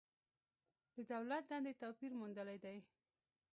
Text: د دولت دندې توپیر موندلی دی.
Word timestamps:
د 0.95 0.97
دولت 1.11 1.43
دندې 1.51 1.73
توپیر 1.81 2.11
موندلی 2.19 2.57
دی. 2.63 2.77